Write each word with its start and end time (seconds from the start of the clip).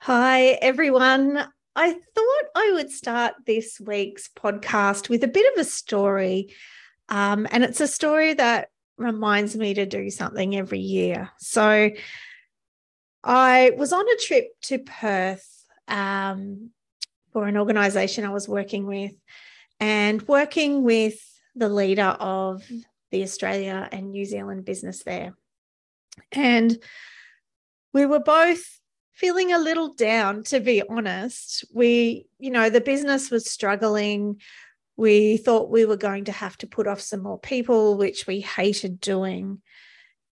Hi, 0.00 0.50
everyone. 0.62 1.44
I 1.74 1.92
thought 1.92 2.44
I 2.54 2.70
would 2.74 2.90
start 2.90 3.34
this 3.46 3.80
week's 3.80 4.28
podcast 4.28 5.08
with 5.08 5.24
a 5.24 5.28
bit 5.28 5.52
of 5.52 5.60
a 5.60 5.68
story. 5.68 6.54
Um, 7.08 7.48
and 7.50 7.64
it's 7.64 7.80
a 7.80 7.88
story 7.88 8.32
that 8.34 8.70
reminds 8.96 9.56
me 9.56 9.74
to 9.74 9.86
do 9.86 10.08
something 10.10 10.56
every 10.56 10.78
year. 10.78 11.30
So 11.40 11.90
I 13.24 13.72
was 13.76 13.92
on 13.92 14.08
a 14.08 14.16
trip 14.24 14.52
to 14.62 14.78
Perth 14.78 15.64
um, 15.88 16.70
for 17.32 17.48
an 17.48 17.56
organization 17.56 18.24
I 18.24 18.32
was 18.32 18.48
working 18.48 18.86
with 18.86 19.12
and 19.80 20.22
working 20.28 20.84
with 20.84 21.18
the 21.56 21.68
leader 21.68 22.16
of 22.20 22.62
the 23.10 23.24
Australia 23.24 23.88
and 23.90 24.12
New 24.12 24.24
Zealand 24.24 24.64
business 24.64 25.02
there. 25.02 25.36
And 26.30 26.78
we 27.92 28.06
were 28.06 28.20
both 28.20 28.77
feeling 29.18 29.52
a 29.52 29.58
little 29.58 29.92
down, 29.94 30.44
to 30.44 30.60
be 30.60 30.80
honest. 30.88 31.64
We, 31.74 32.26
you 32.38 32.52
know, 32.52 32.70
the 32.70 32.80
business 32.80 33.32
was 33.32 33.50
struggling. 33.50 34.40
We 34.96 35.38
thought 35.38 35.70
we 35.70 35.84
were 35.84 35.96
going 35.96 36.26
to 36.26 36.32
have 36.32 36.56
to 36.58 36.68
put 36.68 36.86
off 36.86 37.00
some 37.00 37.24
more 37.24 37.38
people, 37.38 37.96
which 37.96 38.28
we 38.28 38.40
hated 38.40 39.00
doing. 39.00 39.60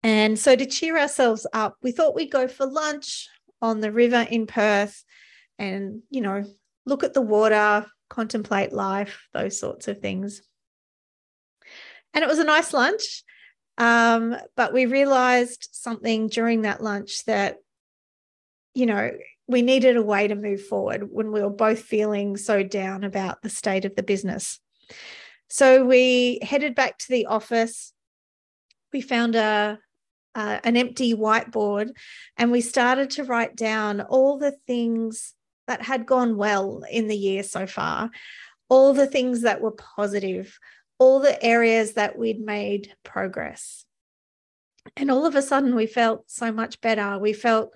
And 0.04 0.38
so, 0.38 0.54
to 0.54 0.66
cheer 0.66 0.98
ourselves 0.98 1.48
up, 1.54 1.78
we 1.82 1.94
thought 1.94 2.14
we'd 2.14 2.32
go 2.32 2.50
for 2.50 2.66
lunch 2.66 3.30
on 3.62 3.80
the 3.80 3.92
river 3.92 4.28
in 4.30 4.48
Perth 4.48 5.06
and, 5.58 6.02
you 6.10 6.20
know, 6.20 6.44
look 6.86 7.06
at 7.06 7.14
the 7.14 7.22
water, 7.22 7.86
contemplate 8.10 8.74
life, 8.74 9.30
those 9.34 9.58
sorts 9.58 9.88
of 9.88 10.00
things. 10.00 10.42
And 12.14 12.22
it 12.22 12.28
was 12.28 12.40
a 12.40 12.44
nice 12.44 12.74
lunch. 12.74 13.24
Um, 13.78 14.36
but 14.58 14.74
we 14.74 14.88
realized 14.88 15.70
something 15.72 16.28
during 16.28 16.64
that 16.64 16.84
lunch 16.84 17.24
that 17.26 17.58
you 18.74 18.86
know, 18.86 19.12
we 19.48 19.62
needed 19.62 19.98
a 19.98 20.04
way 20.04 20.28
to 20.28 20.36
move 20.36 20.66
forward 20.66 21.10
when 21.12 21.32
we 21.32 21.42
were 21.42 21.50
both 21.50 21.80
feeling 21.80 22.38
so 22.38 22.64
down 22.64 23.04
about 23.04 23.42
the 23.42 23.50
state 23.50 23.86
of 23.86 23.96
the 23.96 24.04
business. 24.04 24.60
So 25.50 25.86
we 25.86 26.40
headed 26.42 26.76
back 26.76 26.98
to 27.00 27.10
the 27.10 27.28
office. 27.28 27.94
We 28.92 29.02
found 29.02 29.36
a 29.36 29.80
an 30.36 30.76
empty 30.78 31.14
whiteboard 31.14 31.92
and 32.38 32.52
we 32.52 32.60
started 32.62 33.12
to 33.12 33.24
write 33.24 33.56
down 33.56 34.02
all 34.02 34.40
the 34.40 34.56
things 34.66 35.36
that 35.68 35.84
had 35.84 36.06
gone 36.06 36.38
well 36.38 36.82
in 36.90 37.08
the 37.08 37.16
year 37.16 37.44
so 37.44 37.68
far, 37.68 38.10
all 38.68 38.94
the 38.94 39.08
things 39.08 39.42
that 39.42 39.62
were 39.62 39.72
positive, 39.72 40.58
all 40.98 41.20
the 41.20 41.42
areas 41.44 41.94
that 41.94 42.18
we'd 42.18 42.40
made 42.40 42.94
progress. 43.04 43.86
And 44.98 45.10
all 45.10 45.26
of 45.26 45.36
a 45.36 45.42
sudden, 45.42 45.76
we 45.76 45.86
felt 45.86 46.30
so 46.30 46.52
much 46.52 46.82
better. 46.82 47.18
We 47.18 47.34
felt 47.34 47.72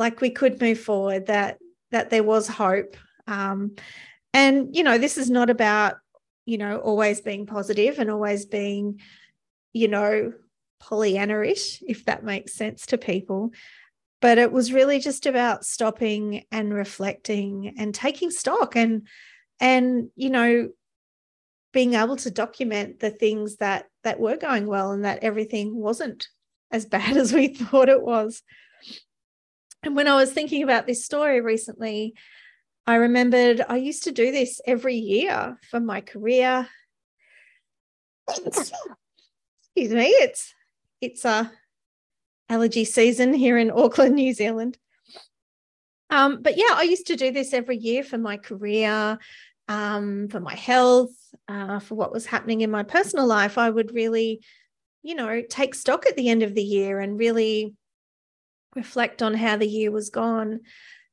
like 0.00 0.22
we 0.22 0.30
could 0.30 0.60
move 0.60 0.80
forward 0.80 1.26
that 1.26 1.58
that 1.90 2.08
there 2.08 2.22
was 2.24 2.48
hope. 2.48 2.96
Um, 3.26 3.76
and 4.32 4.74
you 4.74 4.82
know 4.82 4.96
this 4.96 5.18
is 5.18 5.30
not 5.30 5.50
about 5.50 5.96
you 6.46 6.56
know 6.58 6.78
always 6.78 7.20
being 7.20 7.46
positive 7.46 7.98
and 7.98 8.10
always 8.10 8.46
being 8.46 9.00
you 9.72 9.88
know 9.88 10.32
pollyanna-ish 10.80 11.82
if 11.86 12.06
that 12.06 12.24
makes 12.24 12.54
sense 12.54 12.86
to 12.86 12.96
people 12.96 13.52
but 14.22 14.38
it 14.38 14.50
was 14.50 14.72
really 14.72 14.98
just 14.98 15.26
about 15.26 15.64
stopping 15.64 16.44
and 16.50 16.72
reflecting 16.72 17.74
and 17.76 17.94
taking 17.94 18.30
stock 18.30 18.76
and 18.76 19.06
and 19.60 20.08
you 20.16 20.30
know 20.30 20.70
being 21.72 21.94
able 21.94 22.16
to 22.16 22.30
document 22.30 22.98
the 23.00 23.10
things 23.10 23.56
that 23.56 23.86
that 24.04 24.18
were 24.18 24.36
going 24.36 24.66
well 24.66 24.92
and 24.92 25.04
that 25.04 25.22
everything 25.22 25.76
wasn't 25.76 26.28
as 26.70 26.86
bad 26.96 27.16
as 27.16 27.32
we 27.32 27.48
thought 27.48 27.90
it 27.90 28.02
was 28.02 28.42
and 29.82 29.96
when 29.96 30.08
I 30.08 30.16
was 30.16 30.32
thinking 30.32 30.62
about 30.62 30.86
this 30.86 31.04
story 31.04 31.40
recently, 31.40 32.14
I 32.86 32.96
remembered 32.96 33.64
I 33.68 33.76
used 33.76 34.04
to 34.04 34.12
do 34.12 34.30
this 34.30 34.60
every 34.66 34.96
year 34.96 35.58
for 35.70 35.80
my 35.80 36.00
career. 36.00 36.68
Excuse 38.28 38.72
me, 39.76 40.06
it's 40.06 40.54
it's 41.00 41.24
a 41.24 41.50
allergy 42.48 42.84
season 42.84 43.32
here 43.32 43.56
in 43.56 43.70
Auckland, 43.70 44.16
New 44.16 44.34
Zealand. 44.34 44.76
Um, 46.10 46.42
but 46.42 46.56
yeah, 46.56 46.72
I 46.72 46.82
used 46.82 47.06
to 47.06 47.16
do 47.16 47.30
this 47.30 47.54
every 47.54 47.76
year 47.76 48.02
for 48.02 48.18
my 48.18 48.36
career, 48.36 49.18
um, 49.68 50.28
for 50.28 50.40
my 50.40 50.56
health, 50.56 51.12
uh, 51.48 51.78
for 51.78 51.94
what 51.94 52.12
was 52.12 52.26
happening 52.26 52.62
in 52.62 52.70
my 52.70 52.82
personal 52.82 53.26
life. 53.26 53.56
I 53.56 53.70
would 53.70 53.94
really, 53.94 54.42
you 55.02 55.14
know, 55.14 55.42
take 55.48 55.74
stock 55.74 56.06
at 56.06 56.16
the 56.16 56.28
end 56.28 56.42
of 56.42 56.54
the 56.54 56.62
year 56.62 56.98
and 56.98 57.18
really 57.18 57.74
reflect 58.74 59.22
on 59.22 59.34
how 59.34 59.56
the 59.56 59.66
year 59.66 59.90
was 59.90 60.10
gone, 60.10 60.60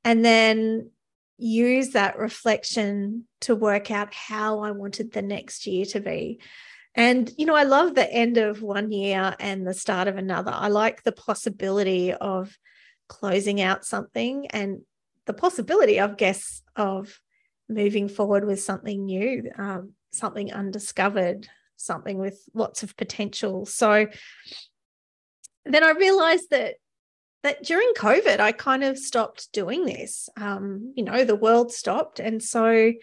and 0.04 0.24
then 0.24 0.92
use 1.38 1.90
that 1.90 2.18
reflection 2.18 3.28
to 3.42 3.56
work 3.56 3.92
out 3.92 4.14
how 4.14 4.60
I 4.60 4.72
wanted 4.72 5.12
the 5.12 5.22
next 5.22 5.68
year 5.68 5.86
to 5.86 6.00
be. 6.00 6.40
And, 6.96 7.32
you 7.38 7.46
know, 7.46 7.56
I 7.56 7.64
love 7.64 7.94
the 7.94 8.12
end 8.12 8.38
of 8.38 8.64
one 8.64 8.92
year 8.92 9.36
and 9.40 9.68
the 9.68 9.76
start 9.76 10.08
of 10.08 10.18
another. 10.18 10.52
I 10.52 10.70
like 10.70 11.04
the 11.04 11.12
possibility 11.12 12.12
of 12.12 12.58
closing 13.08 13.62
out 13.62 13.86
something 13.86 14.48
and 14.48 14.82
the 15.26 15.34
possibility, 15.34 16.00
I 16.00 16.08
guess, 16.08 16.64
of 16.76 17.20
moving 17.70 18.08
forward 18.08 18.46
with 18.46 18.64
something 18.64 19.06
new, 19.06 19.52
um, 19.60 19.92
something 20.12 20.52
undiscovered, 20.52 21.48
something 21.76 22.18
with 22.18 22.42
lots 22.56 22.82
of 22.82 22.98
potential. 22.98 23.68
So 23.68 24.08
then 25.66 25.84
I 25.84 25.92
realized 25.92 26.50
that 26.50 26.76
that 27.44 27.64
during 27.64 27.94
COVID, 27.98 28.40
I 28.40 28.52
kind 28.52 28.84
of 28.84 28.98
stopped 28.98 29.52
doing 29.54 29.86
this. 29.86 30.30
Um, 30.38 30.94
you 30.96 31.04
know, 31.04 31.24
the 31.24 31.36
world 31.36 31.72
stopped. 31.72 32.20
And 32.20 32.42
so 32.42 32.94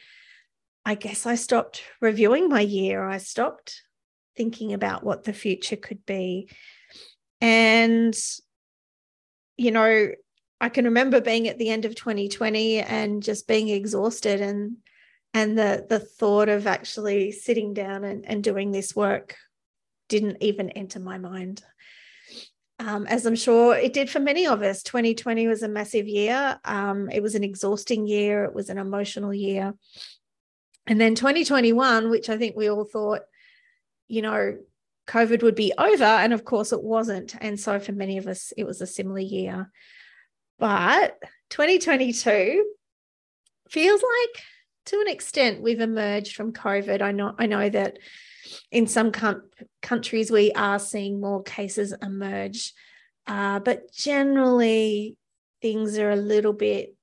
I 0.84 0.94
guess 0.94 1.26
I 1.26 1.36
stopped 1.36 1.82
reviewing 2.00 2.48
my 2.48 2.60
year. 2.60 3.04
I 3.04 3.18
stopped 3.18 3.82
thinking 4.36 4.72
about 4.72 5.04
what 5.04 5.24
the 5.24 5.32
future 5.32 5.76
could 5.76 6.04
be. 6.04 6.50
And, 7.40 8.14
you 9.56 9.70
know, 9.70 10.10
I 10.60 10.68
can 10.68 10.86
remember 10.86 11.20
being 11.20 11.48
at 11.48 11.58
the 11.58 11.68
end 11.68 11.84
of 11.84 11.94
2020 11.94 12.80
and 12.80 13.22
just 13.22 13.46
being 13.46 13.68
exhausted 13.68 14.40
and 14.40 14.78
and 15.34 15.58
the 15.58 15.84
the 15.88 15.98
thought 15.98 16.48
of 16.48 16.66
actually 16.66 17.32
sitting 17.32 17.74
down 17.74 18.04
and, 18.04 18.24
and 18.24 18.42
doing 18.42 18.70
this 18.70 18.94
work 18.94 19.36
didn't 20.08 20.38
even 20.40 20.70
enter 20.70 21.00
my 21.00 21.18
mind 21.18 21.62
um, 22.86 23.06
as 23.06 23.24
I'm 23.24 23.36
sure 23.36 23.74
it 23.74 23.92
did 23.92 24.10
for 24.10 24.20
many 24.20 24.46
of 24.46 24.62
us. 24.62 24.82
2020 24.82 25.46
was 25.46 25.62
a 25.62 25.68
massive 25.68 26.06
year. 26.06 26.58
Um, 26.64 27.08
it 27.10 27.22
was 27.22 27.34
an 27.34 27.44
exhausting 27.44 28.06
year. 28.06 28.44
It 28.44 28.54
was 28.54 28.68
an 28.68 28.78
emotional 28.78 29.32
year. 29.32 29.74
And 30.86 31.00
then 31.00 31.14
2021, 31.14 32.10
which 32.10 32.28
I 32.28 32.36
think 32.36 32.56
we 32.56 32.68
all 32.68 32.84
thought, 32.84 33.22
you 34.06 34.20
know, 34.20 34.58
COVID 35.06 35.42
would 35.42 35.54
be 35.54 35.72
over. 35.78 36.04
And 36.04 36.32
of 36.32 36.44
course, 36.44 36.72
it 36.72 36.82
wasn't. 36.82 37.34
And 37.40 37.58
so 37.58 37.80
for 37.80 37.92
many 37.92 38.18
of 38.18 38.26
us, 38.26 38.52
it 38.56 38.64
was 38.64 38.80
a 38.82 38.86
similar 38.86 39.20
year. 39.20 39.70
But 40.58 41.18
2022 41.50 42.64
feels 43.70 44.02
like, 44.02 44.42
to 44.86 45.00
an 45.00 45.08
extent, 45.08 45.62
we've 45.62 45.80
emerged 45.80 46.36
from 46.36 46.52
COVID. 46.52 47.00
I 47.00 47.12
know, 47.12 47.34
I 47.38 47.46
know 47.46 47.70
that 47.70 47.98
in 48.70 48.86
some 48.86 49.12
com- 49.12 49.48
countries, 49.82 50.30
we 50.30 50.52
are 50.52 50.78
seeing 50.78 51.20
more 51.20 51.42
cases 51.42 51.94
emerge. 52.02 52.72
Uh, 53.26 53.60
but 53.60 53.92
generally, 53.92 55.16
things 55.62 55.98
are 55.98 56.10
a 56.10 56.16
little 56.16 56.52
bit 56.52 56.94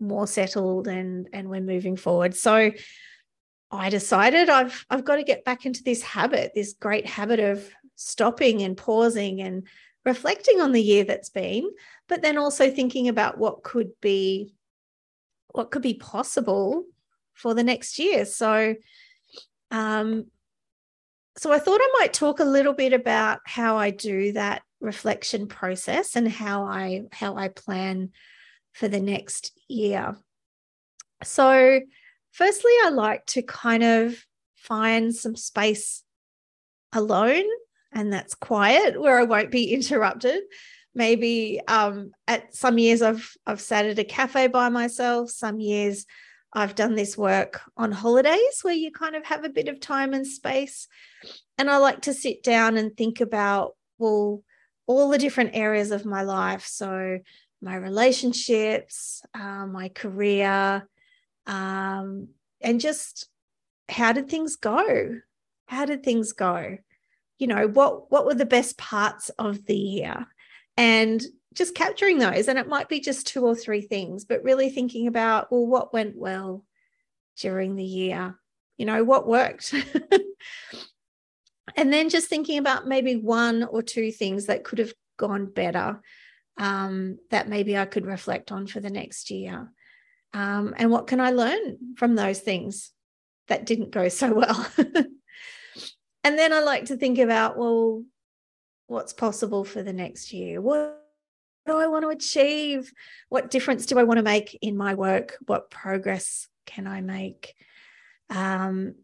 more 0.00 0.26
settled 0.26 0.88
and, 0.88 1.28
and 1.32 1.48
we're 1.48 1.60
moving 1.60 1.96
forward. 1.96 2.34
So 2.34 2.72
I 3.70 3.90
decided 3.90 4.48
I've, 4.48 4.84
I've 4.90 5.04
got 5.04 5.16
to 5.16 5.22
get 5.22 5.44
back 5.44 5.66
into 5.66 5.82
this 5.82 6.02
habit, 6.02 6.52
this 6.54 6.72
great 6.72 7.06
habit 7.06 7.40
of 7.40 7.68
stopping 7.96 8.62
and 8.62 8.76
pausing 8.76 9.40
and 9.40 9.66
reflecting 10.04 10.60
on 10.60 10.72
the 10.72 10.82
year 10.82 11.04
that's 11.04 11.30
been, 11.30 11.68
but 12.08 12.22
then 12.22 12.38
also 12.38 12.70
thinking 12.70 13.08
about 13.08 13.38
what 13.38 13.62
could 13.62 13.90
be 14.00 14.52
what 15.50 15.70
could 15.70 15.82
be 15.82 15.94
possible 15.94 16.84
for 17.32 17.54
the 17.54 17.64
next 17.64 17.98
year. 17.98 18.26
So 18.26 18.74
um, 19.70 20.26
so 21.38 21.52
I 21.52 21.58
thought 21.58 21.80
I 21.82 21.96
might 21.98 22.12
talk 22.12 22.40
a 22.40 22.44
little 22.44 22.72
bit 22.72 22.92
about 22.92 23.40
how 23.44 23.76
I 23.76 23.90
do 23.90 24.32
that 24.32 24.62
reflection 24.80 25.46
process 25.48 26.16
and 26.16 26.28
how 26.28 26.64
I 26.64 27.02
how 27.12 27.36
I 27.36 27.48
plan 27.48 28.10
for 28.72 28.88
the 28.88 29.00
next 29.00 29.52
year. 29.68 30.16
So 31.22 31.80
firstly 32.32 32.72
I 32.84 32.90
like 32.90 33.26
to 33.26 33.42
kind 33.42 33.82
of 33.82 34.16
find 34.54 35.14
some 35.14 35.36
space 35.36 36.02
alone 36.92 37.44
and 37.92 38.12
that's 38.12 38.34
quiet 38.34 39.00
where 39.00 39.18
I 39.18 39.24
won't 39.24 39.50
be 39.50 39.72
interrupted. 39.74 40.42
Maybe 40.94 41.60
um, 41.68 42.12
at 42.26 42.54
some 42.54 42.78
years 42.78 43.02
I've 43.02 43.30
I've 43.46 43.60
sat 43.60 43.84
at 43.84 43.98
a 43.98 44.04
cafe 44.04 44.46
by 44.46 44.70
myself. 44.70 45.30
Some 45.30 45.60
years 45.60 46.06
I've 46.52 46.74
done 46.74 46.94
this 46.94 47.18
work 47.18 47.60
on 47.76 47.92
holidays 47.92 48.60
where 48.62 48.74
you 48.74 48.90
kind 48.90 49.14
of 49.14 49.24
have 49.26 49.44
a 49.44 49.50
bit 49.50 49.68
of 49.68 49.80
time 49.80 50.14
and 50.14 50.26
space. 50.26 50.88
And 51.58 51.70
I 51.70 51.78
like 51.78 52.02
to 52.02 52.14
sit 52.14 52.42
down 52.42 52.76
and 52.76 52.96
think 52.96 53.20
about, 53.20 53.76
well, 53.98 54.42
all 54.86 55.10
the 55.10 55.18
different 55.18 55.50
areas 55.54 55.90
of 55.90 56.04
my 56.04 56.22
life. 56.22 56.64
So, 56.66 57.18
my 57.62 57.74
relationships, 57.76 59.22
uh, 59.34 59.66
my 59.66 59.88
career, 59.88 60.86
um, 61.46 62.28
and 62.60 62.80
just 62.80 63.28
how 63.88 64.12
did 64.12 64.28
things 64.28 64.56
go? 64.56 65.20
How 65.66 65.84
did 65.84 66.02
things 66.02 66.32
go? 66.32 66.78
You 67.38 67.46
know, 67.46 67.66
what 67.66 68.10
what 68.10 68.26
were 68.26 68.34
the 68.34 68.46
best 68.46 68.78
parts 68.78 69.30
of 69.38 69.66
the 69.66 69.76
year? 69.76 70.26
And 70.76 71.22
just 71.54 71.74
capturing 71.74 72.18
those. 72.18 72.48
And 72.48 72.58
it 72.58 72.68
might 72.68 72.88
be 72.88 73.00
just 73.00 73.26
two 73.26 73.44
or 73.44 73.56
three 73.56 73.80
things, 73.80 74.24
but 74.24 74.44
really 74.44 74.70
thinking 74.70 75.06
about, 75.06 75.50
well, 75.50 75.66
what 75.66 75.92
went 75.92 76.16
well 76.16 76.64
during 77.40 77.74
the 77.74 77.84
year? 77.84 78.38
You 78.76 78.86
know, 78.86 79.02
what 79.02 79.26
worked? 79.26 79.74
and 81.76 81.92
then 81.92 82.10
just 82.10 82.28
thinking 82.28 82.58
about 82.58 82.86
maybe 82.86 83.16
one 83.16 83.64
or 83.64 83.82
two 83.82 84.12
things 84.12 84.46
that 84.46 84.64
could 84.64 84.78
have 84.78 84.92
gone 85.16 85.46
better 85.46 86.00
um, 86.58 87.18
that 87.30 87.48
maybe 87.48 87.76
I 87.76 87.86
could 87.86 88.06
reflect 88.06 88.52
on 88.52 88.66
for 88.66 88.80
the 88.80 88.90
next 88.90 89.30
year. 89.30 89.72
Um, 90.34 90.74
and 90.76 90.90
what 90.90 91.06
can 91.06 91.20
I 91.20 91.30
learn 91.30 91.94
from 91.96 92.14
those 92.14 92.40
things 92.40 92.92
that 93.48 93.64
didn't 93.64 93.92
go 93.92 94.08
so 94.08 94.32
well? 94.34 94.66
and 96.24 96.38
then 96.38 96.52
I 96.52 96.60
like 96.60 96.86
to 96.86 96.96
think 96.96 97.18
about, 97.18 97.56
well, 97.56 98.04
what's 98.86 99.12
possible 99.12 99.64
for 99.64 99.82
the 99.82 99.92
next 99.92 100.32
year? 100.32 100.60
What 100.60 101.02
do 101.66 101.76
I 101.76 101.86
want 101.88 102.04
to 102.04 102.10
achieve? 102.10 102.92
What 103.28 103.50
difference 103.50 103.86
do 103.86 103.98
I 103.98 104.04
want 104.04 104.18
to 104.18 104.22
make 104.22 104.58
in 104.62 104.76
my 104.76 104.94
work? 104.94 105.36
What 105.46 105.70
progress 105.70 106.48
can 106.64 106.86
I 106.86 107.00
make? 107.00 107.54
Um, 108.30 108.94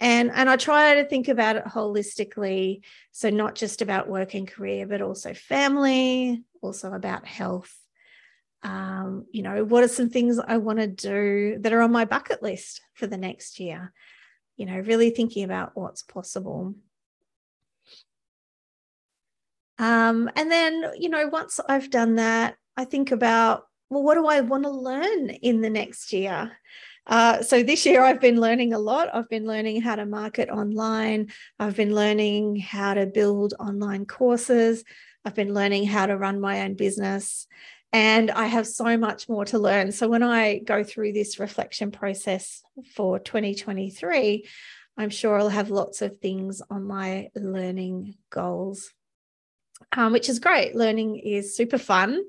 and 0.00 0.32
and 0.32 0.50
I 0.50 0.56
try 0.56 0.96
to 0.96 1.04
think 1.04 1.28
about 1.28 1.56
it 1.56 1.64
holistically, 1.64 2.80
so 3.12 3.30
not 3.30 3.54
just 3.54 3.82
about 3.82 4.08
work 4.08 4.34
and 4.34 4.48
career, 4.48 4.86
but 4.86 5.00
also 5.00 5.32
family, 5.32 6.42
also 6.60 6.92
about 6.92 7.24
health. 7.24 7.72
Um, 8.64 9.26
you 9.30 9.42
know, 9.42 9.64
what 9.64 9.84
are 9.84 9.88
some 9.88 10.10
things 10.10 10.38
I 10.38 10.56
want 10.56 10.78
to 10.80 10.88
do 10.88 11.58
that 11.60 11.72
are 11.72 11.82
on 11.82 11.92
my 11.92 12.04
bucket 12.04 12.42
list 12.42 12.80
for 12.94 13.06
the 13.06 13.16
next 13.16 13.60
year? 13.60 13.92
You 14.56 14.66
know, 14.66 14.78
really 14.78 15.10
thinking 15.10 15.44
about 15.44 15.72
what's 15.74 16.02
possible. 16.02 16.74
Um, 19.82 20.30
and 20.36 20.48
then, 20.48 20.92
you 20.96 21.08
know, 21.08 21.26
once 21.26 21.58
I've 21.68 21.90
done 21.90 22.14
that, 22.14 22.54
I 22.76 22.84
think 22.84 23.10
about, 23.10 23.64
well, 23.90 24.04
what 24.04 24.14
do 24.14 24.28
I 24.28 24.40
want 24.40 24.62
to 24.62 24.70
learn 24.70 25.30
in 25.30 25.60
the 25.60 25.70
next 25.70 26.12
year? 26.12 26.52
Uh, 27.04 27.42
so 27.42 27.64
this 27.64 27.84
year 27.84 28.00
I've 28.00 28.20
been 28.20 28.40
learning 28.40 28.74
a 28.74 28.78
lot. 28.78 29.12
I've 29.12 29.28
been 29.28 29.44
learning 29.44 29.82
how 29.82 29.96
to 29.96 30.06
market 30.06 30.48
online. 30.50 31.32
I've 31.58 31.74
been 31.74 31.96
learning 31.96 32.60
how 32.60 32.94
to 32.94 33.06
build 33.06 33.54
online 33.58 34.06
courses. 34.06 34.84
I've 35.24 35.34
been 35.34 35.52
learning 35.52 35.86
how 35.86 36.06
to 36.06 36.16
run 36.16 36.40
my 36.40 36.60
own 36.60 36.74
business. 36.74 37.48
And 37.92 38.30
I 38.30 38.46
have 38.46 38.68
so 38.68 38.96
much 38.96 39.28
more 39.28 39.44
to 39.46 39.58
learn. 39.58 39.90
So 39.90 40.08
when 40.08 40.22
I 40.22 40.60
go 40.60 40.84
through 40.84 41.12
this 41.12 41.40
reflection 41.40 41.90
process 41.90 42.62
for 42.94 43.18
2023, 43.18 44.46
I'm 44.96 45.10
sure 45.10 45.40
I'll 45.40 45.48
have 45.48 45.70
lots 45.70 46.02
of 46.02 46.20
things 46.20 46.62
on 46.70 46.84
my 46.84 47.30
learning 47.34 48.14
goals 48.30 48.92
um, 49.92 50.12
which 50.12 50.28
is 50.28 50.38
great. 50.38 50.74
Learning 50.74 51.18
is 51.18 51.56
super 51.56 51.78
fun, 51.78 52.22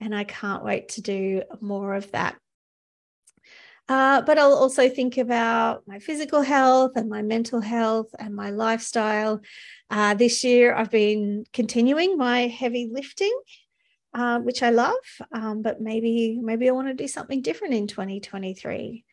and 0.00 0.14
I 0.14 0.24
can't 0.24 0.64
wait 0.64 0.90
to 0.90 1.02
do 1.02 1.42
more 1.60 1.94
of 1.94 2.10
that. 2.12 2.36
Uh, 3.86 4.22
but 4.22 4.38
I'll 4.38 4.54
also 4.54 4.88
think 4.88 5.18
about 5.18 5.82
my 5.86 5.98
physical 5.98 6.40
health 6.40 6.92
and 6.96 7.08
my 7.08 7.20
mental 7.20 7.60
health 7.60 8.14
and 8.18 8.34
my 8.34 8.50
lifestyle. 8.50 9.42
Uh, 9.90 10.14
this 10.14 10.42
year, 10.42 10.74
I've 10.74 10.90
been 10.90 11.44
continuing 11.52 12.16
my 12.16 12.46
heavy 12.46 12.88
lifting, 12.90 13.38
uh, 14.14 14.38
which 14.40 14.62
I 14.62 14.70
love. 14.70 14.94
Um, 15.32 15.60
but 15.60 15.82
maybe, 15.82 16.40
maybe 16.42 16.68
I 16.68 16.72
want 16.72 16.88
to 16.88 16.94
do 16.94 17.06
something 17.06 17.42
different 17.42 17.74
in 17.74 17.86
2023. 17.86 19.04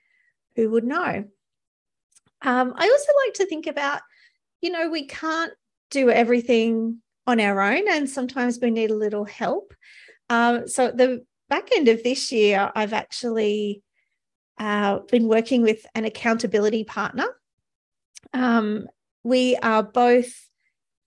Who 0.55 0.69
would 0.69 0.85
know? 0.85 1.25
Um, 2.41 2.73
I 2.75 2.89
also 2.89 3.11
like 3.25 3.33
to 3.35 3.45
think 3.45 3.67
about, 3.67 4.01
you 4.61 4.71
know, 4.71 4.89
we 4.89 5.05
can't 5.05 5.53
do 5.89 6.09
everything 6.09 7.01
on 7.27 7.39
our 7.39 7.61
own, 7.61 7.83
and 7.89 8.09
sometimes 8.09 8.59
we 8.61 8.71
need 8.71 8.91
a 8.91 8.95
little 8.95 9.25
help. 9.25 9.73
Um, 10.29 10.67
so 10.67 10.91
the 10.91 11.25
back 11.49 11.69
end 11.75 11.87
of 11.87 12.03
this 12.03 12.31
year, 12.31 12.71
I've 12.75 12.93
actually 12.93 13.81
uh, 14.59 14.99
been 15.09 15.27
working 15.27 15.61
with 15.61 15.85
an 15.95 16.05
accountability 16.05 16.83
partner. 16.83 17.27
Um, 18.33 18.87
we 19.23 19.55
are 19.57 19.83
both 19.83 20.33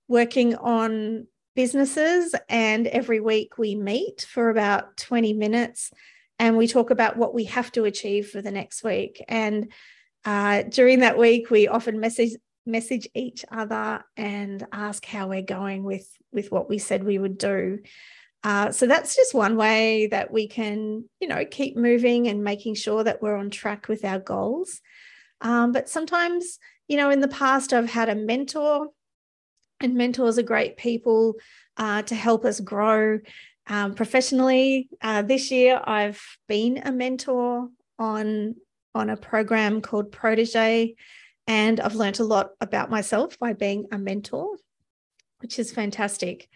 working 0.08 0.54
on 0.56 1.26
businesses, 1.56 2.34
and 2.48 2.86
every 2.86 3.20
week 3.20 3.58
we 3.58 3.74
meet 3.74 4.26
for 4.28 4.50
about 4.50 4.96
20 4.96 5.32
minutes 5.32 5.90
and 6.38 6.56
we 6.56 6.66
talk 6.66 6.90
about 6.90 7.16
what 7.16 7.34
we 7.34 7.44
have 7.44 7.70
to 7.72 7.84
achieve 7.84 8.28
for 8.28 8.42
the 8.42 8.50
next 8.50 8.82
week. 8.82 9.22
And 9.28 9.72
uh, 10.24 10.62
during 10.62 11.00
that 11.00 11.18
week, 11.18 11.50
we 11.50 11.68
often 11.68 12.00
message 12.00 12.32
message 12.66 13.08
each 13.14 13.44
other 13.50 14.04
and 14.16 14.66
ask 14.72 15.04
how 15.04 15.28
we're 15.28 15.42
going 15.42 15.84
with 15.84 16.08
with 16.32 16.50
what 16.50 16.68
we 16.68 16.78
said 16.78 17.04
we 17.04 17.18
would 17.18 17.38
do. 17.38 17.80
Uh, 18.42 18.70
so 18.70 18.86
that's 18.86 19.16
just 19.16 19.32
one 19.32 19.56
way 19.56 20.06
that 20.08 20.30
we 20.30 20.48
can 20.48 21.04
you 21.20 21.28
know 21.28 21.44
keep 21.44 21.76
moving 21.76 22.28
and 22.28 22.44
making 22.44 22.74
sure 22.74 23.04
that 23.04 23.22
we're 23.22 23.36
on 23.36 23.50
track 23.50 23.88
with 23.88 24.04
our 24.04 24.18
goals. 24.18 24.80
Um, 25.40 25.72
but 25.72 25.88
sometimes 25.88 26.58
you 26.88 26.96
know 26.96 27.10
in 27.10 27.20
the 27.20 27.28
past 27.28 27.72
i've 27.72 27.90
had 27.90 28.08
a 28.08 28.14
mentor 28.14 28.88
and 29.80 29.94
mentors 29.94 30.38
are 30.38 30.42
great 30.42 30.76
people 30.76 31.34
uh, 31.76 32.02
to 32.02 32.14
help 32.14 32.44
us 32.44 32.60
grow. 32.60 33.20
Um, 33.66 33.94
professionally 33.94 34.90
uh, 35.00 35.22
this 35.22 35.50
year 35.50 35.80
i've 35.82 36.22
been 36.48 36.82
a 36.84 36.92
mentor 36.92 37.70
on 37.98 38.56
on 38.94 39.08
a 39.08 39.16
program 39.16 39.80
called 39.80 40.12
protege 40.12 40.94
and 41.46 41.80
I've 41.80 41.94
learned 41.94 42.20
a 42.20 42.24
lot 42.24 42.50
about 42.60 42.90
myself 42.90 43.38
by 43.38 43.52
being 43.52 43.86
a 43.92 43.98
mentor, 43.98 44.56
which 45.40 45.58
is 45.58 45.72
fantastic. 45.72 46.48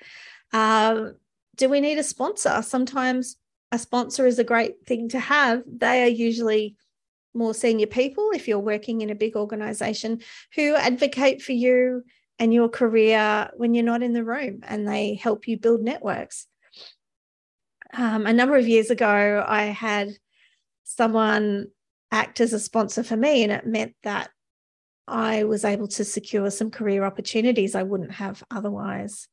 Uh, 0.52 1.10
do 1.56 1.68
we 1.68 1.80
need 1.80 1.98
a 1.98 2.02
sponsor? 2.02 2.62
Sometimes 2.62 3.36
a 3.72 3.78
sponsor 3.78 4.26
is 4.26 4.38
a 4.38 4.44
great 4.44 4.86
thing 4.86 5.08
to 5.10 5.20
have. 5.20 5.62
They 5.66 6.04
are 6.04 6.08
usually 6.08 6.76
more 7.34 7.54
senior 7.54 7.86
people, 7.86 8.30
if 8.32 8.48
you're 8.48 8.58
working 8.58 9.02
in 9.02 9.10
a 9.10 9.14
big 9.14 9.36
organization, 9.36 10.20
who 10.54 10.74
advocate 10.74 11.42
for 11.42 11.52
you 11.52 12.04
and 12.38 12.54
your 12.54 12.68
career 12.68 13.50
when 13.56 13.74
you're 13.74 13.84
not 13.84 14.02
in 14.02 14.12
the 14.12 14.24
room 14.24 14.60
and 14.66 14.86
they 14.86 15.14
help 15.14 15.48
you 15.48 15.58
build 15.58 15.82
networks. 15.82 16.46
Um, 17.92 18.26
a 18.26 18.32
number 18.32 18.56
of 18.56 18.68
years 18.68 18.90
ago, 18.90 19.44
I 19.46 19.64
had 19.64 20.12
someone 20.84 21.68
act 22.10 22.40
as 22.40 22.52
a 22.52 22.60
sponsor 22.60 23.02
for 23.02 23.16
me, 23.16 23.42
and 23.42 23.52
it 23.52 23.66
meant 23.66 23.94
that 24.02 24.30
I 25.08 25.44
was 25.44 25.64
able 25.64 25.88
to 25.88 26.04
secure 26.04 26.50
some 26.50 26.70
career 26.70 27.04
opportunities 27.04 27.74
I 27.74 27.82
wouldn't 27.82 28.12
have 28.12 28.42
otherwise. 28.50 29.26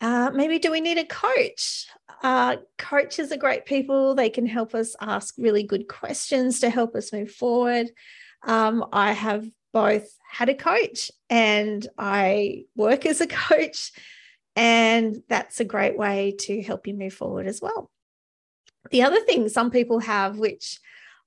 Uh, 0.00 0.30
maybe 0.32 0.58
do 0.58 0.70
we 0.70 0.80
need 0.80 0.98
a 0.98 1.04
coach? 1.04 1.86
Uh, 2.22 2.56
coaches 2.78 3.32
are 3.32 3.36
great 3.36 3.66
people. 3.66 4.14
They 4.14 4.30
can 4.30 4.46
help 4.46 4.74
us 4.74 4.96
ask 5.00 5.34
really 5.36 5.62
good 5.62 5.88
questions 5.88 6.60
to 6.60 6.70
help 6.70 6.94
us 6.94 7.12
move 7.12 7.30
forward. 7.30 7.88
Um, 8.46 8.86
I 8.92 9.12
have 9.12 9.46
both 9.72 10.08
had 10.30 10.48
a 10.48 10.54
coach 10.54 11.10
and 11.28 11.86
I 11.98 12.64
work 12.74 13.04
as 13.04 13.20
a 13.20 13.26
coach, 13.26 13.92
and 14.56 15.22
that's 15.28 15.60
a 15.60 15.64
great 15.64 15.98
way 15.98 16.34
to 16.40 16.62
help 16.62 16.86
you 16.86 16.94
move 16.94 17.12
forward 17.12 17.46
as 17.46 17.60
well. 17.60 17.90
The 18.90 19.02
other 19.02 19.20
thing 19.20 19.48
some 19.48 19.70
people 19.70 19.98
have, 20.00 20.38
which 20.38 20.80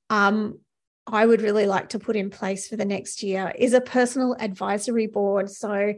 um, 0.09 0.59
I 1.05 1.25
would 1.25 1.41
really 1.41 1.65
like 1.65 1.89
to 1.89 1.99
put 1.99 2.15
in 2.15 2.29
place 2.29 2.67
for 2.67 2.77
the 2.77 2.85
next 2.85 3.23
year 3.23 3.53
is 3.57 3.73
a 3.73 3.81
personal 3.81 4.35
advisory 4.39 5.07
board. 5.07 5.49
So, 5.49 5.95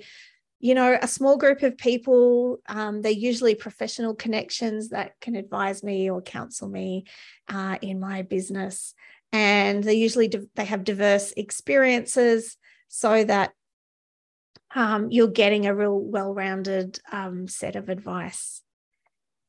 you 0.59 0.73
know, 0.73 0.97
a 0.99 1.07
small 1.07 1.37
group 1.37 1.61
of 1.61 1.77
people, 1.77 2.57
um, 2.67 3.01
they're 3.01 3.11
usually 3.11 3.53
professional 3.53 4.15
connections 4.15 4.89
that 4.89 5.13
can 5.21 5.35
advise 5.35 5.83
me 5.83 6.09
or 6.09 6.21
counsel 6.21 6.67
me 6.67 7.05
uh, 7.47 7.77
in 7.81 7.99
my 7.99 8.23
business. 8.23 8.95
And 9.31 9.83
they 9.83 9.93
usually 9.93 10.31
they 10.55 10.65
have 10.65 10.83
diverse 10.83 11.33
experiences 11.37 12.57
so 12.87 13.23
that 13.23 13.51
um, 14.73 15.11
you're 15.11 15.27
getting 15.27 15.67
a 15.67 15.75
real 15.75 15.99
well-rounded 15.99 16.99
um, 17.11 17.47
set 17.47 17.75
of 17.75 17.89
advice. 17.89 18.61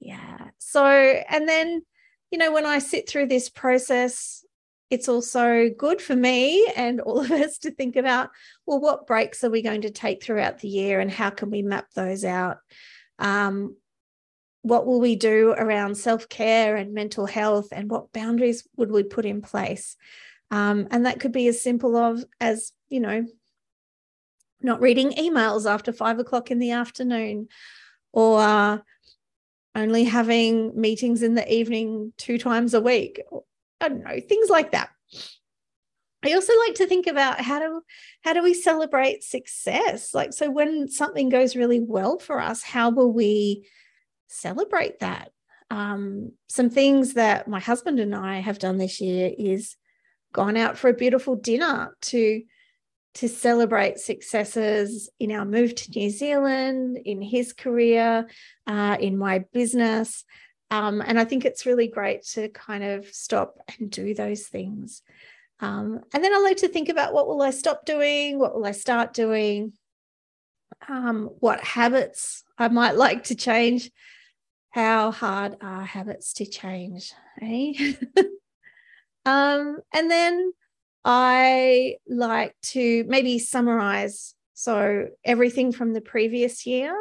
Yeah. 0.00 0.50
So, 0.58 0.84
and 0.84 1.48
then, 1.48 1.82
you 2.30 2.38
know, 2.38 2.52
when 2.52 2.66
I 2.66 2.78
sit 2.78 3.08
through 3.08 3.28
this 3.28 3.48
process, 3.48 4.44
it's 4.90 5.08
also 5.08 5.68
good 5.76 6.00
for 6.00 6.14
me 6.14 6.66
and 6.76 7.00
all 7.00 7.20
of 7.20 7.30
us 7.30 7.58
to 7.58 7.70
think 7.70 7.96
about 7.96 8.30
well, 8.66 8.80
what 8.80 9.06
breaks 9.06 9.42
are 9.44 9.50
we 9.50 9.62
going 9.62 9.82
to 9.82 9.90
take 9.90 10.22
throughout 10.22 10.60
the 10.60 10.68
year 10.68 11.00
and 11.00 11.10
how 11.10 11.30
can 11.30 11.50
we 11.50 11.62
map 11.62 11.86
those 11.94 12.24
out? 12.24 12.58
Um, 13.18 13.76
what 14.62 14.86
will 14.86 15.00
we 15.00 15.14
do 15.14 15.54
around 15.56 15.96
self 15.96 16.28
care 16.28 16.76
and 16.76 16.92
mental 16.92 17.26
health 17.26 17.68
and 17.72 17.90
what 17.90 18.12
boundaries 18.12 18.66
would 18.76 18.90
we 18.90 19.02
put 19.02 19.24
in 19.24 19.42
place? 19.42 19.96
Um, 20.50 20.88
and 20.90 21.06
that 21.06 21.20
could 21.20 21.32
be 21.32 21.48
as 21.48 21.62
simple 21.62 21.96
of 21.96 22.24
as, 22.40 22.72
you 22.88 23.00
know, 23.00 23.26
not 24.60 24.80
reading 24.80 25.12
emails 25.12 25.70
after 25.70 25.92
five 25.92 26.18
o'clock 26.18 26.50
in 26.50 26.58
the 26.58 26.72
afternoon 26.72 27.48
or 28.12 28.40
uh, 28.40 28.78
only 29.74 30.04
having 30.04 30.78
meetings 30.80 31.22
in 31.22 31.34
the 31.34 31.52
evening 31.52 32.12
two 32.16 32.38
times 32.38 32.74
a 32.74 32.80
week. 32.80 33.20
I 33.80 33.88
don't 33.88 34.04
know, 34.04 34.20
things 34.20 34.48
like 34.48 34.72
that. 34.72 34.90
I 36.24 36.32
also 36.32 36.52
like 36.66 36.74
to 36.76 36.86
think 36.86 37.06
about 37.06 37.40
how 37.40 37.60
do 37.60 37.82
how 38.22 38.32
do 38.32 38.42
we 38.42 38.54
celebrate 38.54 39.22
success? 39.22 40.12
Like 40.14 40.32
so 40.32 40.50
when 40.50 40.88
something 40.88 41.28
goes 41.28 41.56
really 41.56 41.80
well 41.80 42.18
for 42.18 42.40
us, 42.40 42.62
how 42.62 42.90
will 42.90 43.12
we 43.12 43.66
celebrate 44.28 45.00
that? 45.00 45.30
Um, 45.70 46.32
some 46.48 46.70
things 46.70 47.14
that 47.14 47.48
my 47.48 47.60
husband 47.60 48.00
and 48.00 48.14
I 48.14 48.40
have 48.40 48.58
done 48.58 48.78
this 48.78 49.00
year 49.00 49.32
is 49.36 49.76
gone 50.32 50.56
out 50.56 50.76
for 50.76 50.88
a 50.88 50.94
beautiful 50.94 51.36
dinner 51.36 51.96
to 52.02 52.42
to 53.14 53.28
celebrate 53.28 53.98
successes 53.98 55.08
in 55.18 55.32
our 55.32 55.46
move 55.46 55.74
to 55.74 55.90
New 55.92 56.10
Zealand, 56.10 56.98
in 57.02 57.22
his 57.22 57.54
career, 57.54 58.26
uh, 58.66 58.96
in 59.00 59.16
my 59.16 59.38
business. 59.54 60.24
Um, 60.70 61.00
and 61.04 61.18
I 61.18 61.24
think 61.24 61.44
it's 61.44 61.66
really 61.66 61.88
great 61.88 62.24
to 62.32 62.48
kind 62.48 62.82
of 62.82 63.06
stop 63.06 63.58
and 63.78 63.90
do 63.90 64.14
those 64.14 64.46
things. 64.46 65.02
Um, 65.60 66.00
and 66.12 66.22
then 66.22 66.34
I 66.34 66.38
like 66.38 66.58
to 66.58 66.68
think 66.68 66.88
about 66.88 67.14
what 67.14 67.28
will 67.28 67.40
I 67.40 67.50
stop 67.50 67.86
doing? 67.86 68.38
What 68.38 68.54
will 68.54 68.66
I 68.66 68.72
start 68.72 69.14
doing? 69.14 69.72
Um, 70.88 71.30
what 71.40 71.60
habits 71.60 72.44
I 72.58 72.68
might 72.68 72.96
like 72.96 73.24
to 73.24 73.34
change? 73.34 73.90
How 74.70 75.10
hard 75.10 75.56
are 75.62 75.84
habits 75.84 76.34
to 76.34 76.46
change? 76.46 77.12
Eh? 77.40 77.94
um, 79.24 79.78
and 79.94 80.10
then 80.10 80.52
I 81.04 81.96
like 82.08 82.54
to 82.72 83.04
maybe 83.06 83.38
summarize 83.38 84.34
so 84.54 85.08
everything 85.24 85.70
from 85.70 85.92
the 85.92 86.00
previous 86.00 86.66
year 86.66 86.94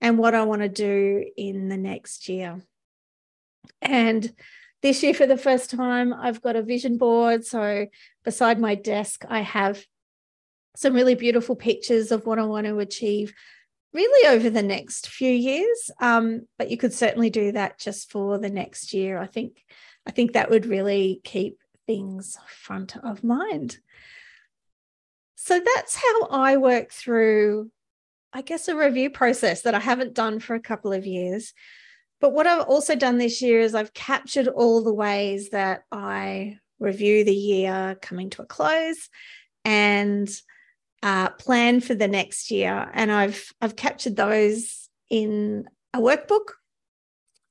and 0.00 0.18
what 0.18 0.34
I 0.34 0.44
want 0.44 0.62
to 0.62 0.68
do 0.68 1.24
in 1.36 1.68
the 1.68 1.76
next 1.76 2.28
year. 2.28 2.60
And 3.80 4.32
this 4.82 5.02
year, 5.02 5.14
for 5.14 5.26
the 5.26 5.36
first 5.36 5.70
time, 5.70 6.12
I've 6.12 6.42
got 6.42 6.56
a 6.56 6.62
vision 6.62 6.98
board. 6.98 7.44
So 7.44 7.86
beside 8.24 8.60
my 8.60 8.74
desk, 8.74 9.24
I 9.28 9.40
have 9.40 9.84
some 10.76 10.94
really 10.94 11.14
beautiful 11.14 11.56
pictures 11.56 12.12
of 12.12 12.26
what 12.26 12.38
I 12.38 12.44
want 12.44 12.66
to 12.66 12.78
achieve 12.78 13.34
really 13.92 14.28
over 14.28 14.50
the 14.50 14.62
next 14.62 15.08
few 15.08 15.32
years. 15.32 15.90
Um, 16.00 16.46
but 16.56 16.70
you 16.70 16.76
could 16.76 16.92
certainly 16.92 17.30
do 17.30 17.52
that 17.52 17.78
just 17.78 18.12
for 18.12 18.38
the 18.38 18.50
next 18.50 18.92
year. 18.92 19.18
I 19.18 19.26
think 19.26 19.64
I 20.06 20.10
think 20.10 20.32
that 20.32 20.50
would 20.50 20.66
really 20.66 21.20
keep 21.24 21.58
things 21.86 22.36
front 22.46 22.96
of 22.96 23.24
mind. 23.24 23.78
So 25.34 25.60
that's 25.60 25.96
how 25.96 26.26
I 26.30 26.56
work 26.56 26.92
through, 26.92 27.70
I 28.32 28.42
guess, 28.42 28.68
a 28.68 28.76
review 28.76 29.10
process 29.10 29.62
that 29.62 29.74
I 29.74 29.80
haven't 29.80 30.14
done 30.14 30.40
for 30.40 30.54
a 30.54 30.60
couple 30.60 30.92
of 30.92 31.06
years. 31.06 31.54
But 32.20 32.32
what 32.32 32.46
I've 32.46 32.66
also 32.66 32.96
done 32.96 33.18
this 33.18 33.40
year 33.42 33.60
is 33.60 33.74
I've 33.74 33.94
captured 33.94 34.48
all 34.48 34.82
the 34.82 34.92
ways 34.92 35.50
that 35.50 35.84
I 35.92 36.58
review 36.80 37.24
the 37.24 37.34
year 37.34 37.96
coming 38.00 38.30
to 38.30 38.42
a 38.42 38.46
close 38.46 39.08
and 39.64 40.28
uh, 41.02 41.30
plan 41.30 41.80
for 41.80 41.94
the 41.94 42.08
next 42.08 42.50
year. 42.50 42.90
And 42.92 43.12
I've 43.12 43.52
I've 43.60 43.76
captured 43.76 44.16
those 44.16 44.88
in 45.10 45.68
a 45.94 46.00
workbook. 46.00 46.52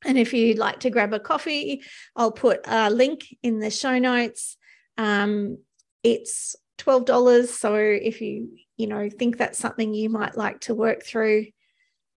And 0.05 0.17
if 0.17 0.33
you'd 0.33 0.59
like 0.59 0.81
to 0.81 0.89
grab 0.89 1.13
a 1.13 1.19
coffee, 1.19 1.81
I'll 2.15 2.31
put 2.31 2.61
a 2.65 2.89
link 2.89 3.25
in 3.41 3.59
the 3.59 3.71
show 3.71 3.97
notes. 3.99 4.57
Um, 4.97 5.57
it's 6.03 6.55
twelve 6.77 7.05
dollars. 7.05 7.53
So 7.53 7.75
if 7.75 8.21
you 8.21 8.49
you 8.75 8.87
know 8.87 9.09
think 9.09 9.37
that's 9.37 9.59
something 9.59 9.93
you 9.93 10.09
might 10.09 10.37
like 10.37 10.61
to 10.61 10.75
work 10.75 11.03
through, 11.03 11.47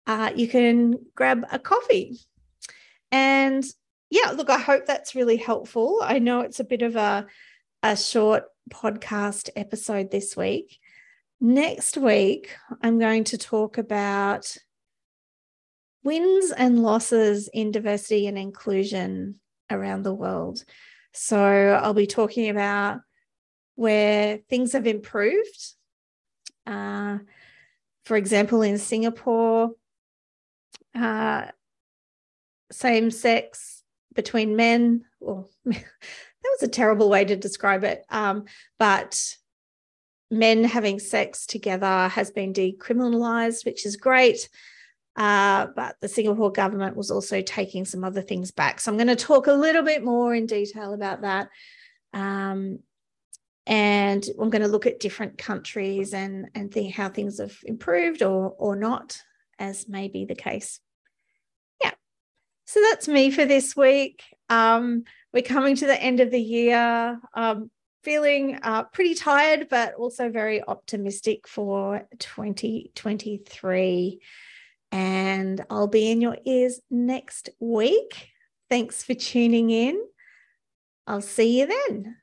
uh, 0.07 0.31
you 0.35 0.49
can 0.49 0.99
grab 1.15 1.45
a 1.53 1.59
coffee. 1.59 2.19
And 3.13 3.65
yeah, 4.11 4.31
look, 4.31 4.51
I 4.51 4.59
hope 4.59 4.87
that's 4.87 5.15
really 5.15 5.37
helpful. 5.37 6.01
I 6.03 6.19
know 6.19 6.41
it's 6.41 6.61
a 6.61 6.65
bit 6.65 6.83
of 6.83 6.97
a, 6.97 7.27
a 7.83 7.97
short 7.97 8.45
podcast 8.73 9.51
episode 9.57 10.11
this 10.11 10.37
week. 10.37 10.79
Next 11.41 11.97
week, 11.97 12.55
I'm 12.83 12.99
going 12.99 13.25
to 13.25 13.39
talk 13.39 13.79
about 13.79 14.57
wins 16.03 16.51
and 16.51 16.83
losses 16.83 17.49
in 17.53 17.71
diversity 17.71 18.27
and 18.27 18.39
inclusion 18.39 19.41
around 19.71 20.03
the 20.03 20.15
world. 20.15 20.65
So 21.13 21.39
I'll 21.83 21.95
be 21.95 22.07
talking 22.07 22.49
about 22.49 23.01
where 23.75 24.39
things 24.49 24.73
have 24.73 24.87
improved. 24.87 25.75
Uh, 26.67 27.19
for 28.05 28.17
example, 28.17 28.63
in 28.63 28.79
Singapore, 28.79 29.71
uh, 30.95 31.47
same 32.71 33.11
sex 33.11 33.83
between 34.15 34.57
men, 34.57 35.05
or 35.21 35.49
that 35.65 35.85
was 36.43 36.63
a 36.63 36.69
terrible 36.69 37.09
way 37.09 37.25
to 37.25 37.37
describe 37.37 37.85
it, 37.85 38.05
um, 38.11 38.45
but 38.79 39.37
men 40.31 40.65
having 40.65 40.99
sex 40.99 41.47
together 41.47 42.09
has 42.09 42.31
been 42.31 42.53
decriminalized, 42.53 43.65
which 43.65 43.85
is 43.85 43.97
great. 43.97 44.49
Uh, 45.17 45.67
but 45.75 45.97
the 46.01 46.09
Singapore 46.09 46.53
government 46.53 46.97
was 46.97 47.11
also 47.11 47.43
taking 47.43 47.85
some 47.85 48.05
other 48.05 48.23
things 48.23 48.53
back. 48.53 48.81
So 48.81 48.91
I'm 48.91 48.97
going 48.97 49.09
to 49.09 49.17
talk 49.17 49.49
a 49.49 49.53
little 49.53 49.83
bit 49.83 50.05
more 50.05 50.35
in 50.35 50.47
detail 50.47 50.95
about 50.95 51.23
that. 51.23 51.49
Um, 52.15 52.79
and 53.67 54.25
I'm 54.41 54.51
going 54.51 54.63
to 54.63 54.69
look 54.69 54.87
at 54.87 55.01
different 55.01 55.37
countries 55.37 56.15
and, 56.15 56.49
and 56.55 56.73
think 56.73 56.95
how 56.95 57.09
things 57.09 57.39
have 57.39 57.57
improved 57.65 58.23
or, 58.23 58.55
or 58.57 58.77
not, 58.77 59.21
as 59.59 59.89
may 59.89 60.09
be 60.09 60.25
the 60.25 60.35
case. 60.35 60.81
So 62.71 62.81
that's 62.89 63.09
me 63.09 63.33
for 63.33 63.45
this 63.45 63.75
week. 63.75 64.23
Um, 64.49 65.03
we're 65.33 65.43
coming 65.43 65.75
to 65.75 65.87
the 65.87 66.01
end 66.01 66.21
of 66.21 66.31
the 66.31 66.41
year. 66.41 67.19
Um, 67.35 67.69
feeling 68.05 68.61
uh, 68.63 68.85
pretty 68.85 69.17
tired, 69.17 69.67
but 69.69 69.95
also 69.95 70.31
very 70.31 70.63
optimistic 70.63 71.49
for 71.49 72.07
2023. 72.21 74.21
And 74.93 75.65
I'll 75.69 75.89
be 75.89 76.13
in 76.13 76.21
your 76.21 76.37
ears 76.47 76.79
next 76.93 77.51
week. 77.59 78.29
Thanks 78.69 79.03
for 79.03 79.15
tuning 79.15 79.71
in. 79.71 80.01
I'll 81.09 81.23
see 81.23 81.59
you 81.59 81.67
then. 81.67 82.20